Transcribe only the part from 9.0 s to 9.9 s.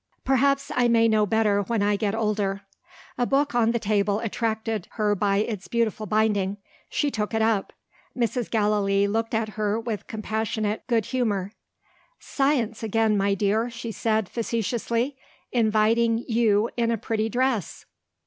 looked at her